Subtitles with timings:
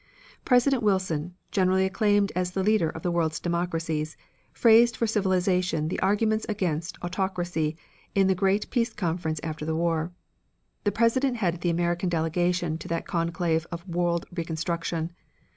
[0.45, 4.17] President Wilson, generally acclaimed as the leader of the world's democracies,
[4.51, 7.77] phrased for civilization the arguments against autocracy
[8.15, 10.11] in the great peace conference after the war.
[10.85, 15.11] The President headed the American delegation to that conclave of world re construction.